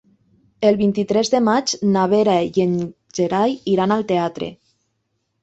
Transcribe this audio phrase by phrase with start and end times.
[0.69, 2.73] El vint-i-tres de maig na Vera i en
[3.21, 4.51] Gerai iran al teatre.